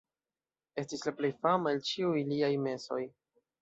[0.83, 3.03] Estis la plej fama el ĉiuj liaj mesoj.